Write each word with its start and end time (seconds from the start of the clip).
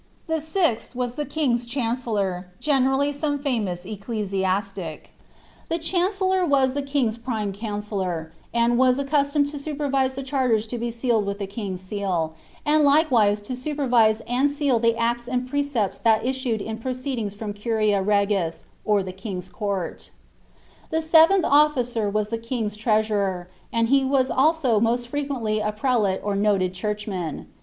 The 0.25 0.37
6th 0.41 0.95
was 0.95 1.13
the 1.13 1.27
king's 1.27 1.67
chancellor, 1.67 2.47
generally 2.59 3.13
some 3.13 3.37
famous 3.37 3.85
ecclesiastic. 3.85 5.11
The 5.69 5.77
chancellor 5.77 6.43
was 6.43 6.73
^e 6.73 6.87
king's 6.87 7.19
prime 7.19 7.53
counsellor, 7.53 8.33
and 8.51 8.79
was* 8.79 8.97
accustomed 8.97 9.45
to 9.51 9.59
supervise 9.59 10.15
the 10.15 10.23
charters 10.23 10.65
to 10.73 10.79
be 10.79 10.89
sealed 10.89 11.27
with 11.27 11.37
the 11.37 11.45
king's 11.45 11.81
seal; 11.81 12.33
and 12.65 12.83
likewise 12.83 13.41
to 13.41 13.55
supervise 13.55 14.21
and 14.25 14.49
seal 14.49 14.79
the 14.79 14.97
acts 14.97 15.27
and 15.27 15.47
precepts 15.47 15.99
that 15.99 16.25
issued 16.25 16.61
in 16.61 16.79
proceedings 16.79 17.35
from 17.35 17.53
curia 17.53 18.03
regisj 18.03 18.63
or 18.83 19.03
the 19.03 19.13
king's 19.13 19.49
court 19.49 20.09
The 20.89 20.97
7th 20.97 21.43
officer 21.43 22.09
was 22.09 22.29
the 22.29 22.39
king's 22.39 22.75
treasurer, 22.75 23.49
and 23.71 23.89
he 23.89 24.03
was 24.03 24.31
also 24.31 24.79
most 24.79 25.09
fre 25.09 25.17
onently 25.19 25.63
a 25.63 25.71
prelate 25.71 26.21
or 26.23 26.35
noted 26.35 26.73
churchman. 26.73 27.45